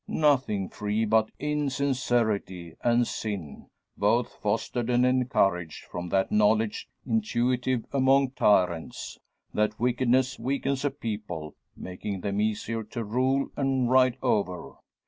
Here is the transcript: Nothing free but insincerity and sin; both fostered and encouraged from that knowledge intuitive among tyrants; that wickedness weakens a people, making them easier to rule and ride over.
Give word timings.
Nothing 0.07 0.67
free 0.67 1.05
but 1.05 1.29
insincerity 1.37 2.75
and 2.83 3.05
sin; 3.05 3.67
both 3.95 4.33
fostered 4.41 4.89
and 4.89 5.05
encouraged 5.05 5.83
from 5.83 6.09
that 6.09 6.31
knowledge 6.31 6.89
intuitive 7.05 7.85
among 7.93 8.31
tyrants; 8.31 9.19
that 9.53 9.79
wickedness 9.79 10.39
weakens 10.39 10.83
a 10.83 10.89
people, 10.89 11.53
making 11.77 12.21
them 12.21 12.41
easier 12.41 12.81
to 12.85 13.03
rule 13.03 13.51
and 13.55 13.91
ride 13.91 14.17
over. 14.23 14.77